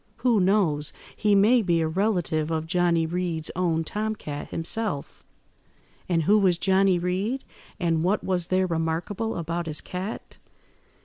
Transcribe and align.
Who 0.25 0.39
knows, 0.39 0.93
he 1.15 1.35
may 1.35 1.61
be 1.61 1.79
a 1.81 1.87
relative 1.87 2.49
of 2.49 2.65
Johnny 2.65 3.05
Reed's 3.05 3.51
own 3.55 3.83
tom–cat 3.83 4.49
himself." 4.49 5.23
"And 6.09 6.23
who 6.23 6.39
was 6.39 6.57
Johnny 6.57 6.97
Reed? 6.97 7.43
and 7.79 8.03
what 8.03 8.23
was 8.23 8.47
there 8.47 8.65
remarkable 8.65 9.35
about 9.37 9.67
his 9.67 9.79
cat?" 9.79 10.39